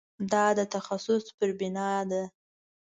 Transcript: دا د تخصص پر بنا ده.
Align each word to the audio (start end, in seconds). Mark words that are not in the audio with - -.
دا 0.31 0.45
د 0.57 0.61
تخصص 0.75 1.23
پر 1.37 1.49
بنا 1.59 1.91
ده. 2.09 2.23